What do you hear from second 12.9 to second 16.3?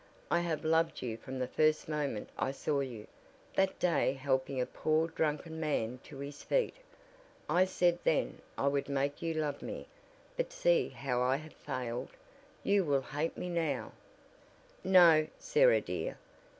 hate me now." "No, Sarah dear.